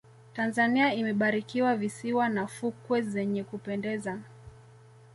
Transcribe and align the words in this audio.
tanzania 0.33 0.93
imebarikiwa 0.93 1.75
visiwa 1.75 2.29
na 2.29 2.47
fukwe 2.47 3.01
zenye 3.01 3.43
kupendeza 3.43 4.19